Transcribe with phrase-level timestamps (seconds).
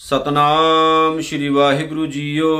[0.00, 2.54] ਸਤਨਾਮ ਸ੍ਰੀ ਵਾਹਿਗੁਰੂ ਜੀਓ।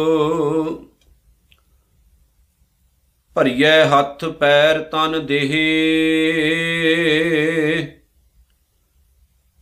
[3.34, 5.52] ਭਰੀਐ ਹੱਥ ਪੈਰ ਤਨ ਦੇਹ।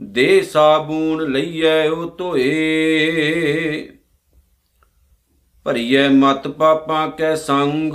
[0.00, 3.97] ਦੇ ਸਾਬੂਨ ਲਈਐ ਉਹ ਧੋਏ।
[5.68, 7.92] ਭਰੀਐ ਮਤ ਪਾਪਾਂ ਕੈ ਸੰਗ।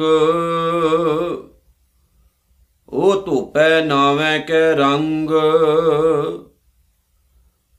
[2.89, 5.29] ਉਹ ਧੋਪੈ ਨਾਵੇਂ ਕੈ ਰੰਗ।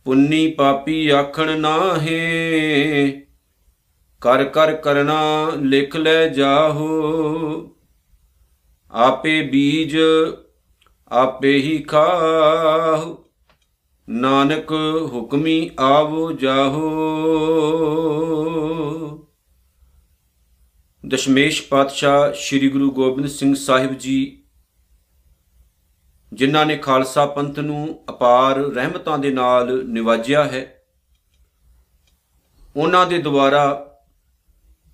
[0.04, 3.22] ਪੁੰਨੀ ਪਾਪੀ ਆਖਣ ਨਾਹੇ।
[4.20, 6.90] ਕਰ ਕਰ ਕਰਨਾ ਲਿਖ ਲੈ ਜਾਹੋ।
[8.90, 9.96] ਆਪੇ ਬੀਜ
[11.08, 13.24] ਆਪੇ ਹੀ ਖਾਹੁ।
[14.08, 14.72] ਨਾਨਕ
[15.14, 16.90] ਹੁਕਮੀ ਆਵੋ ਜਾਹੋ।
[21.08, 24.42] ਦਸ਼ਮੇਸ਼ ਪਾਤਸ਼ਾਹ ਸ੍ਰੀ ਗੁਰੂ ਗੋਬਿੰਦ ਸਿੰਘ ਸਾਹਿਬ ਜੀ,
[26.32, 30.84] ਜਿਨ੍ਹਾਂ ਨੇ ਖਾਲਸਾ ਪੰਥ ਨੂੰ ਅਪਾਰ ਰਹਿਮਤਾਂ ਦੇ ਨਾਲ ਨਿਵਾਜਿਆ ਹੈ,
[32.76, 33.66] ਉਹਨਾਂ ਦੇ ਦੁਆਰਾ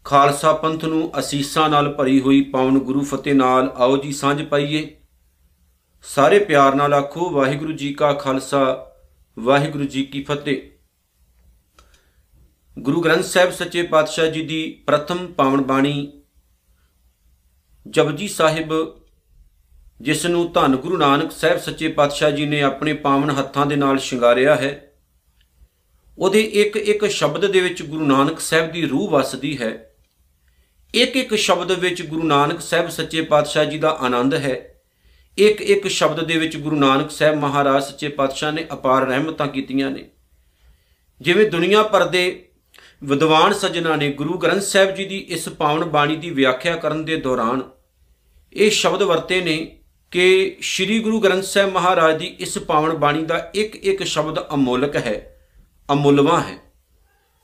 [0.04, 4.96] ਖਾਲਸਾ ਪੰਥ ਨੂੰ ਅਸੀਸਾਂ ਨਾਲ ਭਰੀ ਹੋਈ ਪਾਵਨ ਗੁਰੂ ਫਤਿਹ ਨਾਲ ਆਓ ਜੀ ਸਾਂਝ ਪਾਈਏ।
[6.04, 8.92] ਸਾਰੇ ਪਿਆਰ ਨਾਲ ਆਖੋ, ਵਾਹਿਗੁਰੂ ਜੀ ਕਾ ਖਾਲਸਾ,
[9.38, 10.69] ਵਾਹਿਗੁਰੂ ਜੀ ਕੀ ਫਤਿਹ।
[12.80, 16.12] ਗੁਰੂ ਗ੍ਰੰਥ ਸਾਹਿਬ ਸੱਚੇ ਪਾਤਸ਼ਾਹ ਜੀ ਦੀ ਪ੍ਰਥਮ ਪਾਵਨ ਬਾਣੀ
[17.90, 18.72] ਜਪਜੀ ਸਾਹਿਬ,
[20.00, 23.98] ਜਿਸ ਨੂੰ ਧੰਨ ਗੁਰੂ ਨਾਨਕ ਸਾਹਿਬ ਸੱਚੇ ਪਾਤਸ਼ਾਹ ਜੀ ਨੇ ਆਪਣੇ ਪਾਵਨ ਹੱਥਾਂ ਦੇ ਨਾਲ
[23.98, 24.92] ਸ਼ਿੰਗਾਰਿਆ ਹੈ,
[26.18, 29.94] ਉਹਦੇ ਇੱਕ ਇੱਕ ਸ਼ਬਦ ਦੇ ਵਿੱਚ ਗੁਰੂ ਨਾਨਕ ਸਾਹਿਬ ਦੀ ਰੂਹ ਵਸਦੀ ਹੈ।
[30.94, 34.82] ਇੱਕ ਇੱਕ ਸ਼ਬਦ ਵਿੱਚ ਗੁਰੂ ਨਾਨਕ ਸਾਹਿਬ ਸੱਚੇ ਪਾਤਸ਼ਾਹ ਜੀ ਦਾ ਆਨੰਦ ਹੈ।
[35.38, 39.90] ਇੱਕ ਇੱਕ ਸ਼ਬਦ ਦੇ ਵਿੱਚ ਗੁਰੂ ਨਾਨਕ ਸਾਹਿਬ ਮਹਾਰਾਜ ਸੱਚੇ ਪਾਤਸ਼ਾਹ ਨੇ ਅਪਾਰ ਰਹਿਮਤਾਂ ਕੀਤੀਆਂ
[39.90, 40.10] ਨੇ।
[41.20, 42.46] ਜਿਵੇਂ ਦੁਨੀਆ ਭਰ ਦੇ
[43.04, 47.16] ਵਿਦਵਾਨ ਸੱਜਣਾ ਨੇ ਗੁਰੂ ਗ੍ਰੰਥ ਸਾਹਿਬ ਜੀ ਦੀ ਇਸ ਪਾਵਨ ਬਾਣੀ ਦੀ ਵਿਆਖਿਆ ਕਰਨ ਦੇ
[47.16, 47.62] ਦੌਰਾਨ
[48.52, 49.78] ਇਹ ਸ਼ਬਦ ਵਰਤੇ ਨੇ
[50.10, 54.96] ਕਿ ਸ੍ਰੀ ਗੁਰੂ ਗ੍ਰੰਥ ਸਾਹਿਬ ਮਹਾਰਾਜ ਦੀ ਇਸ ਪਾਵਨ ਬਾਣੀ ਦਾ ਇੱਕ ਇੱਕ ਸ਼ਬਦ ਅਮੋਲਕ
[54.96, 55.40] ਹੈ,
[55.92, 56.58] ਅਮੁੱਲਵਾ ਹੈ।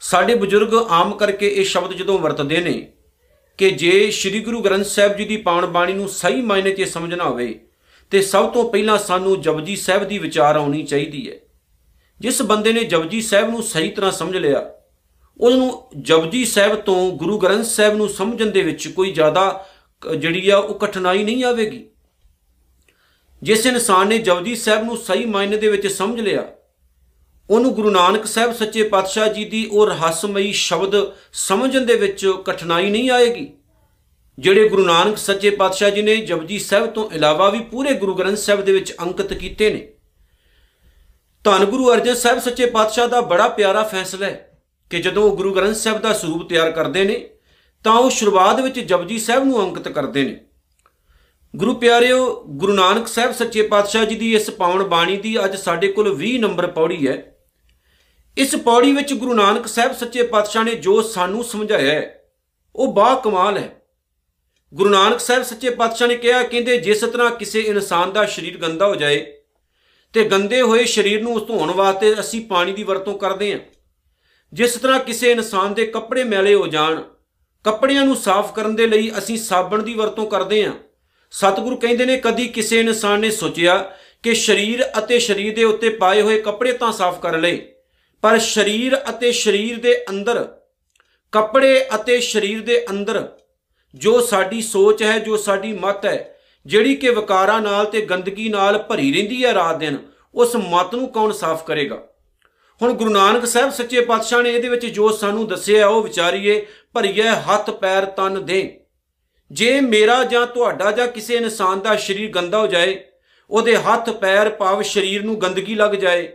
[0.01, 2.93] ਸਾਡੇ ਬਜ਼ੁਰਗ ਆਮ ਕਰਕੇ ਇਹ ਸ਼ਬਦ ਜਦੋਂ ਵਰਤਦੇ ਨੇ
[3.59, 7.25] ਕਿ ਜੇ ਸ੍ਰੀ ਗੁਰੂ ਗ੍ਰੰਥ ਸਾਹਿਬ ਜੀ ਦੀ ਪਾਵਨ ਬਾਣੀ ਨੂੰ ਸਹੀ ਮਾਇਨੇ 'ਚ ਸਮਝਣਾ
[7.25, 7.61] ਹੋਵੇ,
[8.11, 11.37] ਤੇ ਸਭ ਤੋਂ ਪਹਿਲਾਂ ਸਾਨੂੰ ਜਪਜੀ ਸਾਹਿਬ ਦੀ ਵਿਚਾਰ ਆਉਣੀ ਚਾਹੀਦੀ ਹੈ।
[12.21, 14.73] ਜਿਸ ਬੰਦੇ ਨੇ ਜਪਜੀ ਸਾਹਿਬ ਨੂੰ ਸਹੀ ਤਰ੍ਹਾਂ ਸਮਝ ਲਿਆ
[15.41, 19.67] ਉਹਨੂੰ ਜਪਜੀ ਸਾਹਿਬ ਤੋਂ ਗੁਰੂ ਗ੍ਰੰਥ ਸਾਹਿਬ ਨੂੰ ਸਮਝਣ ਦੇ ਵਿੱਚ ਕੋਈ ਜ਼ਿਆਦਾ
[20.17, 21.85] ਜਿਹੜੀ ਆ ਉਹ ਕਠਿਨਾਈ ਨਹੀਂ ਆਵੇਗੀ।
[23.43, 26.47] ਜਿਸ ਇਨਸਾਨ ਨੇ ਜਪਜੀ ਸਾਹਿਬ ਨੂੰ ਸਹੀ ਮਾਇਨੇ ਦੇ ਵਿੱਚ ਸਮਝ ਲਿਆ,
[27.51, 30.95] ਉਹਨੂੰ ਗੁਰੂ ਨਾਨਕ ਸਾਹਿਬ ਸੱਚੇ ਪਾਤਸ਼ਾਹ ਜੀ ਦੀ ਉਹ ਰਹੱਸਮਈ ਸ਼ਬਦ
[31.33, 33.49] ਸਮਝਣ ਦੇ ਵਿੱਚ ਕਠਿਨਾਈ ਨਹੀਂ ਆਏਗੀ।
[34.39, 38.39] ਜਿਹੜੇ ਗੁਰੂ ਨਾਨਕ ਸੱਚੇ ਪਾਤਸ਼ਾਹ ਜੀ ਨੇ ਜਪਜੀ ਸਾਹਿਬ ਤੋਂ ਇਲਾਵਾ ਵੀ ਪੂਰੇ ਗੁਰੂ ਗ੍ਰੰਥ
[38.39, 39.89] ਸਾਹਿਬ ਦੇ ਵਿੱਚ ਅੰਕਿਤ ਕੀਤੇ ਨੇ।
[41.45, 44.46] ਧੰਨ ਗੁਰੂ ਅਰਜਨ ਸਾਹਿਬ ਸੱਚੇ ਪਾਤਸ਼ਾਹ ਦਾ ਬੜਾ ਪਿਆਰਾ ਫੈਸਲਾ ਹੈ।
[44.91, 47.31] ਕਿ ਜਦੋਂ ਉਹ ਗੁਰੂ ਗ੍ਰੰਥ ਸਾਹਿਬ ਦਾ ਸਰੂਪ ਤਿਆਰ ਕਰਦੇ ਨੇ,
[47.85, 50.41] ਤਾਂ ਉਹ ਸ਼ੁਰੂਆਤ ਵਿੱਚ ਜਪਜੀ ਸਾਹਿਬ ਨੂੰ ਅੰਕਿਤ ਕਰਦੇ ਨੇ।
[51.57, 55.93] ਗੁਰੂ ਪਿਆਰਿਓ, ਗੁਰੂ ਨਾਨਕ ਸਾਹਿਬ ਸੱਚੇ ਪਾਤਸ਼ਾਹ ਜੀ ਦੀ ਇਸ ਪਾਵਨ ਬਾਣੀ ਦੀ ਅੱਜ ਸਾਡੇ
[55.93, 57.37] ਕੋਲ 20 ਨੰਬਰ ਪੌੜੀ ਹੈ।
[58.37, 62.25] ਇਸ ਪੌੜੀ ਵਿੱਚ ਗੁਰੂ ਨਾਨਕ ਸਾਹਿਬ ਸੱਚੇ ਪਾਤਸ਼ਾਹ ਨੇ ਜੋ ਸਾਨੂੰ ਸਮਝਾਇਆ ਹੈ,
[62.77, 63.83] ਉਹ ਬਾ ਕਮਾਲ ਹੈ।
[64.75, 68.87] ਗੁਰੂ ਨਾਨਕ ਸਾਹਿਬ ਸੱਚੇ ਪਾਤਸ਼ਾਹ ਨੇ ਕਿਹਾ, ਕਹਿੰਦੇ ਜਿਸ ਤਰ੍ਹਾਂ ਕਿਸੇ ਇਨਸਾਨ ਦਾ ਸਰੀਰ ਗੰਦਾ
[68.87, 69.33] ਹੋ ਜਾਏ,
[70.13, 73.61] ਤੇ ਗੰਦੇ ਹੋਏ ਸਰੀਰ ਨੂੰ ਧੋਣ ਵਾਸਤੇ ਅਸੀਂ ਪਾਣੀ ਦੀ ਵਰਤੋਂ ਕਰਦੇ ਹਾਂ।
[74.53, 77.01] ਜਿਸ ਤਰ੍ਹਾਂ ਕਿਸੇ ਇਨਸਾਨ ਦੇ ਕੱਪੜੇ ਮੈਲੇ ਹੋ ਜਾਣ,
[77.65, 80.73] ਕੱਪੜਿਆਂ ਨੂੰ ਸਾਫ਼ ਕਰਨ ਦੇ ਲਈ ਅਸੀਂ ਸਾਬਣ ਦੀ ਵਰਤੋਂ ਕਰਦੇ ਹਾਂ।
[81.33, 83.79] ਸਤਿਗੁਰੂ ਕਹਿੰਦੇ ਨੇ, ਕਦੀ ਕਿਸੇ ਇਨਸਾਨ ਨੇ ਸੋਚਿਆ
[84.23, 87.61] ਕਿ ਸਰੀਰ ਅਤੇ ਸਰੀਰ ਦੇ ਉੱਤੇ ਪਾਏ ਹੋਏ ਕੱਪੜੇ ਤਾਂ ਸਾਫ਼ ਕਰ ਲਏ,
[88.23, 90.47] ਪਰ ਸਰੀਰ ਅਤੇ ਸਰੀਰ ਦੇ ਅੰਦਰ,
[91.33, 93.27] ਕੱਪੜੇ ਅਤੇ ਸਰੀਰ ਦੇ ਅੰਦਰ
[93.95, 98.79] ਜੋ ਸਾਡੀ ਸੋਚ ਹੈ, ਜੋ ਸਾਡੀ ਮਤ ਹੈ, ਜਿਹੜੀ ਕਿ ਵਿਕਾਰਾਂ ਨਾਲ ਤੇ ਗੰਦਗੀ ਨਾਲ
[98.79, 99.99] ਭਰੀ ਰਹਿੰਦੀ ਹੈ ਰਾਤ ਦਿਨ,
[100.35, 102.03] ਉਸ ਮਤ ਨੂੰ ਕੌਣ ਸਾਫ਼ ਕਰੇਗਾ?
[102.81, 106.65] ਹੁਣ ਗੁਰੂ ਨਾਨਕ ਸਾਹਿਬ ਸੱਚੇ ਪਾਤਸ਼ਾਹ ਨੇ ਇਹਦੇ ਵਿੱਚ ਜੋ ਸਾਨੂੰ ਦੱਸਿਆ, ਉਹ ਵਿਚਾਰੀਏ
[106.95, 108.81] ਭਰੀਏ ਹੱਥ ਪੈਰ ਤਨ ਦੇ।
[109.51, 112.99] ਜੇ ਮੇਰਾ ਜਾਂ ਤੁਹਾਡਾ ਜਾਂ ਕਿਸੇ ਇਨਸਾਨ ਦਾ ਸਰੀਰ ਗੰਦਾ ਹੋ ਜਾਏ,
[113.51, 116.29] ਉਹਦੇ ਹੱਥ ਪੈਰ ਪਾਵ ਸਰੀਰ ਨੂੰ ਗੰਦਗੀ ਲੱਗ ਜਾਏ,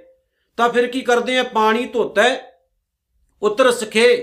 [0.57, 1.44] ਤਾਂ ਫਿਰ ਕੀ ਕਰਦੇ ਆ?
[1.44, 2.24] ਪਾਣੀ ਧੋਤਾ
[3.41, 4.16] ਉਤਰ ਸਖੇ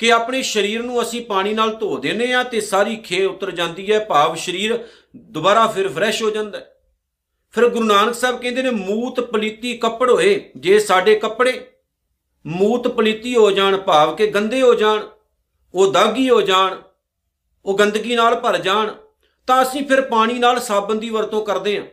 [0.00, 3.90] ਕਿ ਆਪਣੇ ਸਰੀਰ ਨੂੰ ਅਸੀਂ ਪਾਣੀ ਨਾਲ ਧੋ ਦਿੰਨੇ ਆ ਤੇ ਸਾਰੀ ਖੇ ਉਤਰ ਜਾਂਦੀ
[3.92, 4.78] ਹੈ, ਭਾਵ ਸਰੀਰ
[5.16, 6.60] ਦੁਬਾਰਾ ਫਿਰ ਫਰੈਸ਼ ਹੋ ਜਾਂਦਾ
[7.52, 11.70] ਫਿਰ ਗੁਰੂ ਨਾਨਕ ਸਾਹਿਬ ਕਹਿੰਦੇ ਨੇ, ਮੂਤ ਪਲੀਤੀ ਕੱਪੜ ਹੋਏ, ਜੇ ਸਾਡੇ ਕੱਪੜੇ,
[12.46, 15.02] ਮੂਤ ਪਲੀਤੀ ਹੋ ਜਾਣ, ਭਾਵ ਕਿ ਗੰਦੇ ਹੋ ਜਾਣ,
[15.74, 16.76] ਉਹ ਦਾਗੀ ਹੋ ਜਾਣ,
[17.64, 18.94] ਉਹ ਗੰਦਗੀ ਨਾਲ ਭਰ ਜਾਣ,
[19.46, 21.86] ਤਾਂ ਅਸੀਂ ਫਿਰ ਪਾਣੀ ਨਾਲ ਸਾਬਣ ਦੀ ਵਰਤੋਂ ਕਰਦੇ ਹਾਂ।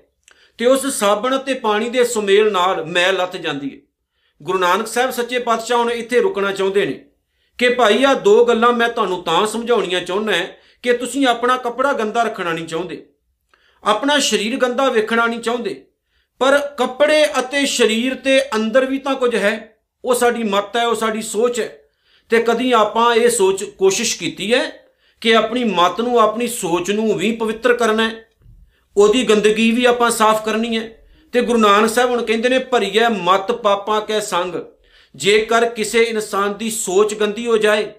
[0.57, 3.77] ਤੇ ਉਸ ਸਾਬਣ ਤੇ ਪਾਣੀ ਦੇ ਸੁਮੇਲ ਨਾਲ ਮੈਲ ਲੱਥ ਜਾਂਦੀ ਹੈ।
[4.43, 7.05] ਗੁਰੂ ਨਾਨਕ ਸਾਹਿਬ ਸੱਚੇ ਪਾਤਸ਼ਾਹ ਹੁਣ ਇੱਥੇ ਰੁਕਣਾ ਚਾਹੁੰਦੇ ਨੇ
[7.57, 10.33] ਕਿ ਭਾਈ ਆ ਦੋ ਗੱਲਾਂ ਮੈਂ ਤੁਹਾਨੂੰ ਤਾਂ ਸਮਝਾਉਣੀਆਂ ਚਾਹੁੰਦਾ
[10.83, 13.05] ਕਿ ਤੁਸੀਂ ਆਪਣਾ ਕੱਪੜਾ ਗੰਦਾ ਰੱਖਣਾ ਨਹੀਂ ਚਾਹੁੰਦੇ।
[13.85, 15.85] ਆਪਣਾ ਸਰੀਰ ਗੰਦਾ ਵੇਖਣਾ ਨਹੀਂ ਚਾਹੁੰਦੇ।
[16.39, 20.95] ਪਰ ਕੱਪੜੇ ਅਤੇ ਸਰੀਰ ਤੇ ਅੰਦਰ ਵੀ ਤਾਂ ਕੁਝ ਹੈ, ਉਹ ਸਾਡੀ ਮਤ ਹੈ, ਉਹ
[20.95, 21.79] ਸਾਡੀ ਸੋਚ ਹੈ।
[22.29, 24.71] ਤੇ ਕਦੀ ਆਪਾਂ ਇਹ ਸੋਚ ਕੋਸ਼ਿਸ਼ ਕੀਤੀ ਹੈ
[25.21, 28.25] ਕਿ ਆਪਣੀ ਮਤ ਨੂੰ, ਆਪਣੀ ਸੋਚ ਨੂੰ ਵੀ ਪਵਿੱਤਰ ਕਰਨਾ ਹੈ।
[28.97, 30.89] ਉਹਦੀ ਗੰਦਗੀ ਵੀ ਆਪਾਂ ਸਾਫ਼ ਕਰਨੀ ਹੈ।
[31.31, 34.55] ਤੇ ਗੁਰੂ ਨਾਨਕ ਸਾਹਿਬ ਹੁਣ ਕਹਿੰਦੇ ਨੇ, ਭਰੀਐ ਮਤ ਪਾਪਾਂ ਕੈ ਸੰਗ।
[35.15, 37.93] ਜੇਕਰ ਕਿਸੇ ਇਨਸਾਨ ਦੀ ਸੋਚ ਗੰਦੀ ਹੋ ਜਾਏ,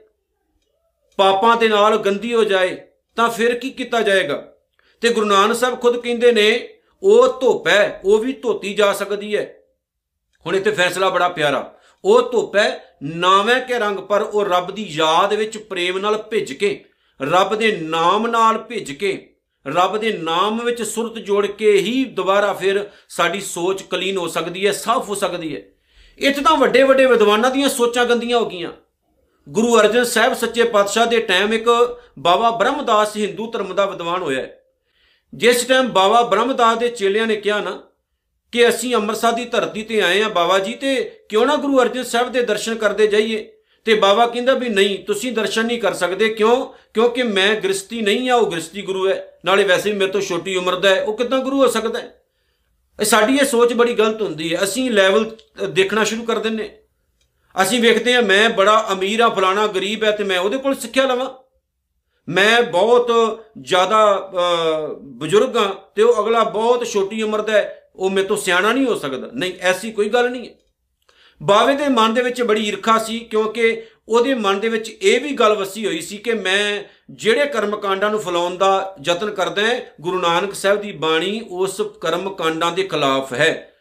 [1.16, 2.76] ਪਾਪਾਂ ਦੇ ਨਾਲ ਗੰਦੀ ਹੋ ਜਾਏ,
[3.16, 4.52] ਤਾਂ ਫਿਰ ਕੀ ਕੀਤਾ ਜਾਏਗਾ?
[5.00, 6.68] ਤੇ ਗੁਰੂ ਨਾਨਕ ਸਾਹਿਬ ਖੁਦ ਕਹਿੰਦੇ ਨੇ,
[7.02, 9.56] ਉਹ ਧੁੱਪ ਹੈ, ਉਹ ਵੀ ਧੋਤੀ ਜਾ ਸਕਦੀ ਹੈ।
[10.46, 14.82] ਹੁਣ ਇੱਥੇ ਫੈਸਲਾ ਬੜਾ ਪਿਆਰਾ। ਉਹ ਧੁੱਪ ਹੈ, ਨਾਵੇਂ ਕੇ ਰੰਗ, ਪਰ ਉਹ ਰੱਬ ਦੀ
[14.82, 16.84] ਯਾਦ ਵਿੱਚ ਪ੍ਰੇਮ ਨਾਲ ਭਿੱਜ ਕੇ,
[17.22, 22.52] ਰੱਬ ਦੇ ਨਾਮ ਨਾਲ ਭਿੱਜ ਕੇ, ਰੱਬ ਦੇ ਨਾਮ ਵਿੱਚ ਸੁਰਤ ਜੋੜ ਕੇ ਹੀ ਦੁਬਾਰਾ
[22.52, 25.62] ਫਿਰ ਸਾਡੀ ਸੋਚ ਕਲੀਨ ਹੋ ਸਕਦੀ ਹੈ, ਸਾਫ਼ ਹੋ ਸਕਦੀ ਹੈ।
[26.18, 28.72] ਇੱਥੇ ਤਾਂ ਵੱਡੇ ਵੱਡੇ ਵਿਦਵਾਨਾਂ ਦੀਆਂ ਸੋਚਾਂ ਗੰਦੀਆਂ ਹੋ ਗਈਆਂ।
[29.48, 31.66] ਗੁਰੂ ਅਰਜਨ ਸਾਹਿਬ ਸੱਚੇ ਪਾਤਸ਼ਾਹ ਦੇ ਟਾਈਮ ਇੱਕ
[32.18, 34.62] ਬਾਬਾ ਬ੍ਰਹਮਦਾਸ ਹਿੰਦੂ ਧਰਮ ਦਾ ਵਿਦਵਾਨ ਹੋਇਆ ਹੈ।
[35.34, 37.82] ਜਿਸ ਟਾਈਮ ਬਾਬਾ ਬ੍ਰਹਮਦਾਸ ਦੇ ਚੇਲਿਆਂ ਨੇ ਕਿਹਾ ਨਾ
[38.52, 42.02] ਕਿ ਅਸੀਂ ਅੰਮ੍ਰਿਤਸਰ ਦੀ ਧਰਤੀ ਤੇ ਆਏ ਆ ਬਾਬਾ ਜੀ, ਤੇ ਕਿਉਂ ਨਾ ਗੁਰੂ ਅਰਜਨ
[42.02, 43.52] ਸਾਹਿਬ ਦੇ ਦਰਸ਼ਨ ਕਰਦੇ ਜਾਈਏ?
[43.84, 46.66] ਤੇ ਬਾਬਾ ਕਹਿੰਦਾ ਵੀ ਨਹੀਂ, ਤੁਸੀਂ ਦਰਸ਼ਨ ਨਹੀਂ ਕਰ ਸਕਦੇ। ਕਿਉਂ?
[46.94, 50.56] ਕਿਉਂਕਿ ਮੈਂ ਗ੍ਰਸਤੀ ਨਹੀਂ ਆ ਉਹ ਗ੍ਰਸਤੀ ਗੁਰੂ ਹੈ। ਨਾਲੇ ਵੈਸੇ ਵੀ ਮੇਰੇ ਤੋਂ ਛੋਟੀ
[50.56, 52.22] ਉਮਰ ਦਾ ਹੈ। ਉਹ ਕਿਦਾਂ ਗੁਰੂ ਹੋ ਸਕਦਾ ਹੈ?
[53.00, 55.36] ਇਹ ਸਾਡੀ ਇਹ ਸੋਚ ਬੜੀ ਗਲਤ ਹੁੰਦੀ ਹੈ। ਅਸੀਂ ਲੈਵਲ
[55.68, 56.78] ਦੇਖਣਾ ਸ਼ੁਰੂ ਕਰ ਦਿੰਨੇ
[57.62, 61.04] ਅਸੀਂ ਵੇਖਦੇ ਆ ਮੈਂ ਬੜਾ ਅਮੀਰ ਆ ਫਲਾਣਾ ਗਰੀਬ ਹੈ, ਤੇ ਮੈਂ ਉਹਦੇ ਕੋਲ ਸਿੱਖਿਆ
[61.04, 61.45] ਲਵਾਂ।
[62.28, 63.10] ਮੈਂ ਬਹੁਤ
[63.60, 64.30] ਜ਼ਿਆਦਾ
[65.00, 68.86] ਬਜ਼ੁਰਗ ਆ ਤੇ ਉਹ ਅਗਲਾ ਬਹੁਤ ਛੋਟੀ ਉਮਰ ਦਾ ਹੈ, ਉਹ ਮੇਰੇ ਤੋਂ ਸਿਆਣਾ ਨਹੀਂ
[68.86, 70.54] ਹੋ ਸਕਦਾ। ਨਹੀਂ, ਐਸੀ ਕੋਈ ਗੱਲ ਨਹੀਂ ਹੈ।
[71.42, 75.32] ਬਾਵੇ ਦੇ ਮਨ ਦੇ ਵਿੱਚ ਬੜੀ ਈਰਖਾ ਸੀ, ਕਿਉਂਕਿ ਉਹਦੇ ਮਨ ਦੇ ਵਿੱਚ ਇਹ ਵੀ
[75.32, 79.80] ਗੱਲ ਵਸੀ ਹੋਈ ਸੀ ਕਿ ਮੈਂ ਜਿਹੜੇ ਕਰਮ ਕਾਂਡਾਂ ਨੂੰ ਫਲਾਉਣ ਦਾ ਯਤਨ ਕਰਦਾ ਹਾਂ,
[80.00, 83.72] ਗੁਰੂ ਨਾਨਕ ਸਾਹਿਬ ਦੀ ਬਾਣੀ ਉਸ ਕਰਮ ਕਾਂਡਾਂ ਦੇ ਖਿਲਾਫ ਹੈ।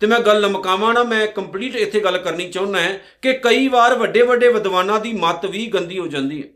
[0.00, 3.94] ਤੇ ਮੈਂ ਗੱਲ ਲਮਕਾਵਾਂ ਨਾ, ਮੈਂ ਕੰਪਲੀਟ ਇੱਥੇ ਗੱਲ ਕਰਨੀ ਚਾਹੁੰਦਾ ਹਾਂ ਕਿ ਕਈ ਵਾਰ
[3.94, 6.48] ਵੱਡੇ ਵੱਡੇ ਵਿਦਵਾਨਾਂ ਦੀ ਮਤ ਵੀ ਗੰਦੀ ਹੋ ਜਾਂਦੀ ਹੈ।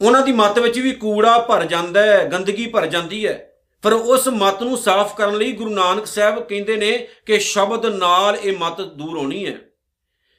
[0.00, 3.52] ਉਹਨਾਂ ਦੀ ਮਤ ਵਿੱਚ ਵੀ ਕੂੜਾ ਭਰ ਜਾਂਦਾ ਹੈ, ਗੰਦਗੀ ਭਰ ਜਾਂਦੀ ਹੈ।
[3.82, 8.36] ਪਰ ਉਸ ਮਤ ਨੂੰ ਸਾਫ਼ ਕਰਨ ਲਈ ਗੁਰੂ ਨਾਨਕ ਸਾਹਿਬ ਕਹਿੰਦੇ ਨੇ ਕਿ ਸ਼ਬਦ ਨਾਲ
[8.36, 9.54] ਇਹ ਮਤ ਦੂਰ ਹੋਣੀ ਹੈ।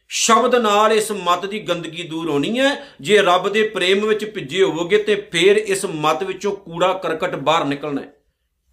[0.10, 4.64] ਸ਼ਬਦ ਨਾਲ ਇਸ ਮਤ ਦੀ ਗੰਦਗੀ ਦੂਰ ਹੋਣੀ ਹੈ। ਜੇ ਰੱਬ ਦੇ ਪ੍ਰੇਮ ਵਿੱਚ ਭਿੱਜੇ
[4.64, 8.14] ਹੋਵੋਗੇ ਤੇ ਫਿਰ ਇਸ ਮਤ ਵਿੱਚੋਂ ਕੂੜਾ, ਕਰਕਟ ਬਾਹਰ ਨਿਕਲਣਾ ਹੈ।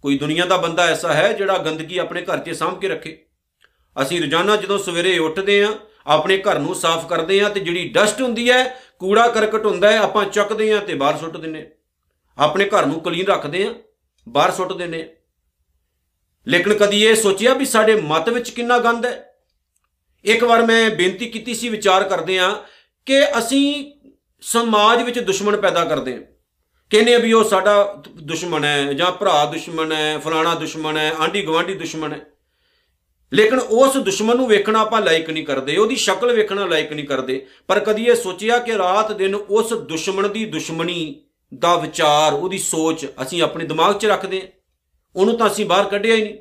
[0.01, 3.17] ਕੋਈ ਦੁਨੀਆ ਦਾ ਬੰਦਾ ਐਸਾ ਹੈ ਜਿਹੜਾ ਗੰਦਗੀ ਆਪਣੇ ਘਰ 'ਚ ਸਾਂਭ ਕੇ ਰੱਖੇ।
[4.01, 5.73] ਅਸੀਂ ਰੋਜ਼ਾਨਾ ਜਦੋਂ ਸਵੇਰੇ ਉੱਠਦੇ ਆਂ
[6.07, 9.97] ਆਪਣੇ ਘਰ ਨੂੰ ਸਾਫ਼ ਕਰਦੇ ਆਂ ਤੇ ਜਿਹੜੀ ਡਸਟ ਹੁੰਦੀ ਹੈ ਕੂੜਾ ਕਰਕਟ ਹੁੰਦਾ ਹੈ,
[9.97, 11.71] ਆਪਾਂ ਚੱਕਦੇ ਆਂ ਤੇ ਬਾਹਰ ਸੁੱਟ ਦਿੰਨੇ
[12.37, 13.73] ਆਪਣੇ ਘਰ ਨੂੰ ਕਲੀਨ ਰੱਖਦੇ ਆਂ
[14.29, 15.09] ਬਾਹਰ ਸੁੱਟ ਦਿੰਨੇ
[16.47, 19.35] ਲੇਕਿਨ ਕਦੀ ਇਹ ਸੋਚਿਆ ਵੀ ਸਾਡੇ ਮਤ ਵਿੱਚ ਕਿੰਨਾ ਗੰਦ ਹੈ?
[20.25, 22.55] ਇੱਕ ਵਾਰ ਮੈਂ ਬੇਨਤੀ ਕੀਤੀ ਸੀ, ਵਿਚਾਰ ਕਰਦੇ ਆਂ
[23.05, 23.93] ਕਿ ਅਸੀਂ
[24.41, 26.21] ਸਮਾਜ ਵਿੱਚ ਦੁਸ਼ਮਣ ਪੈਦਾ ਕਰਦੇ ਆਂ
[26.89, 31.73] ਕਹਿੰਦੇ ਵੀ ਉਹ ਸਾਡਾ ਦੁਸ਼ਮਣ ਹੈ ਜਾਂ ਭਰਾ ਦੁਸ਼ਮਣ ਹੈ, ਫਲਾਣਾ ਦੁਸ਼ਮਣ ਹੈ, ਆਂਢੀ ਗਵਾਂਢੀ
[31.73, 32.19] ਦੁਸ਼ਮਣ ਹੈ।
[33.35, 37.45] ਲੇਕਿਨ ਉਸ ਦੁਸ਼ਮਣ ਨੂੰ ਵੇਖਣਾ ਆਪਾਂ ਲਾਇਕ ਨਹੀਂ ਕਰਦੇ, ਉਹਦੀ ਸ਼ਕਲ ਵੇਖਣਾ ਲਾਇਕ ਨਹੀਂ ਕਰਦੇ।
[37.67, 41.21] ਪਰ ਕਦੀ ਇਹ ਸੋਚਿਆ ਕਿ ਰਾਤ ਦਿਨ ਉਸ ਦੁਸ਼ਮਣ ਦੀ ਦੁਸ਼ਮਣੀ
[41.59, 44.47] ਦਾ ਵਿਚਾਰ, ਉਹਦੀ ਸੋਚ ਅਸੀਂ ਆਪਣੇ ਦਿਮਾਗ 'ਚ ਰੱਖਦੇ ਹਾਂ।
[45.15, 46.35] ਉਹਨੂੰ ਤਾਂ ਅਸੀਂ ਬਾਹਰ ਕੱਢਿਆ ਹੀ ਨਹੀਂ।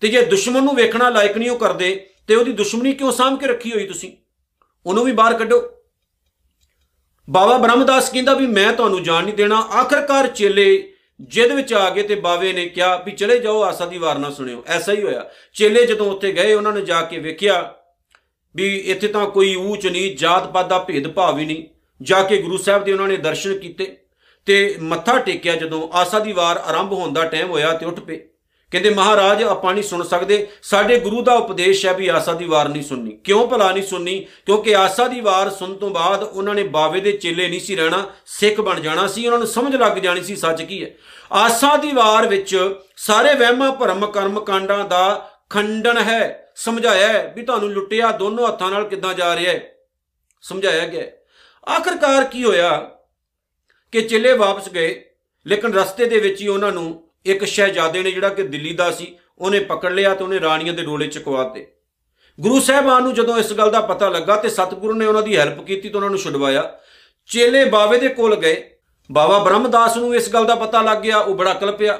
[0.00, 3.46] ਤੇ ਜੇ ਦੁਸ਼ਮਣ ਨੂੰ ਵੇਖਣਾ ਲਾਇਕ ਨਹੀਂ ਉਹ ਕਰਦੇ, ਤੇ ਉਹਦੀ ਦੁਸ਼ਮਣੀ ਕਿਉਂ ਸਾਂਭ ਕੇ
[3.46, 4.12] ਰੱਖੀ ਹੋਈ ਤੁਸੀਂ?
[4.86, 5.70] ਉਹਨੂੰ ਵੀ ਬਾਹਰ ਕੱਢੋ।
[7.30, 10.91] ਬਾਬਾ ਬ੍ਰਹਮਦਾਸ ਕਹਿੰਦਾ ਵੀ ਮੈਂ ਤੁਹਾਨੂੰ ਜਾਣ ਨਹੀਂ ਦੇਣਾ। ਆਖਰਕਾਰ ਚੇਲੇ
[11.22, 14.30] ਜਿੱਦ ਵਿੱਚ ਆ ਗਏ ਤੇ ਬਾਵੇ ਨੇ ਕਿਹਾ ਵੀ ਚਲੇ ਜਾਓ, ਆਸਾ ਦੀ ਵਾਰ ਨਾ
[14.30, 17.74] ਸੁਣਿਓ। ਐਸਾ ਹੀ ਹੋਇਆ। ਚੇਲੇ ਜਦੋਂ ਉੱਥੇ ਗਏ, ਉਹਨਾਂ ਨੇ ਜਾ ਕੇ ਵੇਖਿਆ
[18.56, 21.64] ਵੀ ਇੱਥੇ ਤਾਂ ਕੋਈ ਊਚ ਨਹੀਂ ਜਾਤ ਪਾਤ ਦਾ ਭੇਦ ਭਾਵ ਹੀ ਨਹੀਂ।
[22.02, 23.96] ਜਾ ਕੇ ਗੁਰੂ ਸਾਹਿਬ ਦੇ ਉਹਨਾਂ ਨੇ ਦਰਸ਼ਨ ਕੀਤੇ
[24.46, 28.28] ਤੇ ਮੱਥਾ ਟੇਕਿਆ ਜਦੋਂ ਆਸਾ ਦੀ ਵਾਰ ਆਰੰਭ ਹੋਣ ਦਾ ਟਾਈਮ ਹੋਇਆ ਤੇ ਉੱਠ ਪਏ।
[28.72, 32.68] ਕਹਿੰਦੇ, ਮਹਾਰਾਜ, ਆਪਾਂ ਨਹੀਂ ਸੁਣ ਸਕਦੇ। ਸਾਡੇ ਗੁਰੂ ਦਾ ਉਪਦੇਸ਼ ਹੈ ਵੀ ਆਸਾ ਦੀ ਵਾਰ
[32.68, 34.26] ਨਹੀਂ ਸੁਣਨੀ। ਕਿਉਂ ਭਲਾ ਨਹੀਂ ਸੁਣਨੀ?
[34.46, 38.10] ਕਿਉਂਕਿ ਆਸਾ ਦੀ ਵਾਰ ਸੁਣ ਤੋਂ ਬਾਅਦ ਉਹਨਾਂ ਨੇ ਬਾਵੇ ਦੇ ਚੇਲੇ ਨਹੀਂ ਸੀ ਰਹਿਣਾ,
[38.26, 40.90] ਸਿੱਖ ਬਣ ਜਾਣਾ ਸੀ। ਉਹਨਾਂ ਨੂੰ ਸਮਝ ਲੱਗ ਜਾਣੀ ਸੀ ਸੱਚ ਕੀ ਹੈ।
[41.32, 47.42] ਆਸਾ ਦੀ ਵਾਰ ਵਿੱਚ ਸਾਰੇ ਵਹਿਮਾਂ, ਭਰਮ, ਕਰਮ ਕਾਂਡਾਂ ਦਾ ਖੰਡਨ ਹੈ। ਸਮਝਾਇਆ ਹੈ ਵੀ
[47.42, 49.72] ਤੁਹਾਨੂੰ ਲੁੱਟਿਆ ਦੋਨੋਂ ਹੱਥਾਂ ਨਾਲ ਕਿੱਦਾਂ ਜਾ ਰਿਹਾ ਹੈ।
[50.42, 51.04] ਸਮਝਾਇਆ ਗਿਆ
[51.76, 52.90] ਆਖਰਕਾਰ ਕੀ ਹੋਇਆ
[53.92, 55.04] ਕਿ ਚੇਲੇ ਵਾਪਸ ਗਏ,
[55.46, 59.14] ਲੇਕਿਨ ਰਸਤੇ ਦੇ ਵਿੱਚ ਹੀ ਉਹਨਾਂ ਨੂੰ ਇੱਕ ਸ਼ਹਿਜ਼ਾਦੇ ਨੇ ਜਿਹੜਾ ਕਿ ਦਿੱਲੀ ਦਾ ਸੀ,
[59.38, 61.66] ਉਹਨੇ ਪਕੜ ਲਿਆ ਤੇ ਉਹਨੇ ਰਾਣੀਆਂ ਦੇ ਰੋਲੇ ਚਕਵਾਤੇ।
[62.38, 65.64] ਗੁਰੂ ਸਾਹਿਬਾਨ ਨੂੰ ਜਦੋਂ ਇਸ ਗੱਲ ਦਾ ਪਤਾ ਲੱਗਾ ਤੇ ਸਤਿਗੁਰੂ ਨੇ ਉਹਨਾਂ ਦੀ ਹੈਲਪ
[65.64, 66.62] ਕੀਤੀ ਤੇ ਉਹਨਾਂ ਨੂੰ ਛੁਡਵਾਇਆ,
[67.28, 68.62] ਚੇਲੇ ਬਾਵੇ ਦੇ ਕੋਲ ਗਏ।
[69.10, 71.98] ਬਾਬਾ ਬ੍ਰਹਮਦਾਸ ਨੂੰ ਇਸ ਗੱਲ ਦਾ ਪਤਾ ਲੱਗ ਗਿਆ, ਉਹ ਬੜਾ ਕਲਪਿਆ।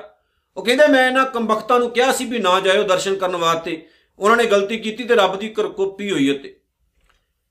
[0.57, 3.81] ਉਹ ਕਹਿੰਦੇ, ਮੈਂ ਇਹਨਾਂ ਕੰਬਖਤਾਂ ਨੂੰ ਕਿਹਾ ਸੀ ਵੀ ਨਾ ਜਾਇਓ ਦਰਸ਼ਨ ਕਰਨ ਵਾਸਤੇ।
[4.19, 6.55] ਉਹਨਾਂ ਨੇ ਗਲਤੀ ਕੀਤੀ ਤੇ ਰੱਬ ਦੀ ਕਰਕੋਪੀ ਹੋਈ ਅਤੇ